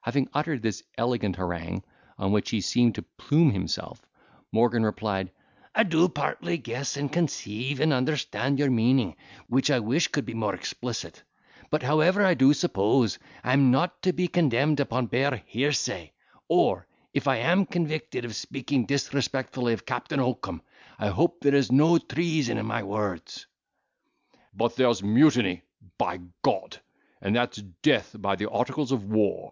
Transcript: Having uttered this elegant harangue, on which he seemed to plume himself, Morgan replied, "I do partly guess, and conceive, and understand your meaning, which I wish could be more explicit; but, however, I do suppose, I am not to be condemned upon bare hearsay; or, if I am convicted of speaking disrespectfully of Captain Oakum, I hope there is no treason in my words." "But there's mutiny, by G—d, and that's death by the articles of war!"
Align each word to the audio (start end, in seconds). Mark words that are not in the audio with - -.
Having 0.00 0.30
uttered 0.32 0.62
this 0.62 0.82
elegant 0.96 1.36
harangue, 1.36 1.82
on 2.16 2.32
which 2.32 2.48
he 2.48 2.62
seemed 2.62 2.94
to 2.94 3.02
plume 3.02 3.50
himself, 3.50 4.00
Morgan 4.50 4.82
replied, 4.82 5.30
"I 5.74 5.82
do 5.82 6.08
partly 6.08 6.56
guess, 6.56 6.96
and 6.96 7.12
conceive, 7.12 7.78
and 7.78 7.92
understand 7.92 8.58
your 8.58 8.70
meaning, 8.70 9.14
which 9.46 9.70
I 9.70 9.80
wish 9.80 10.08
could 10.08 10.24
be 10.24 10.32
more 10.32 10.54
explicit; 10.54 11.22
but, 11.68 11.82
however, 11.82 12.24
I 12.24 12.32
do 12.32 12.54
suppose, 12.54 13.18
I 13.44 13.52
am 13.52 13.70
not 13.70 14.00
to 14.04 14.14
be 14.14 14.26
condemned 14.26 14.80
upon 14.80 15.04
bare 15.08 15.36
hearsay; 15.44 16.14
or, 16.48 16.86
if 17.12 17.28
I 17.28 17.36
am 17.36 17.66
convicted 17.66 18.24
of 18.24 18.34
speaking 18.34 18.86
disrespectfully 18.86 19.74
of 19.74 19.84
Captain 19.84 20.18
Oakum, 20.18 20.62
I 20.98 21.08
hope 21.08 21.42
there 21.42 21.54
is 21.54 21.70
no 21.70 21.98
treason 21.98 22.56
in 22.56 22.64
my 22.64 22.82
words." 22.84 23.44
"But 24.54 24.76
there's 24.76 25.02
mutiny, 25.02 25.60
by 25.98 26.16
G—d, 26.16 26.78
and 27.20 27.36
that's 27.36 27.58
death 27.82 28.16
by 28.18 28.34
the 28.34 28.48
articles 28.50 28.92
of 28.92 29.04
war!" 29.04 29.46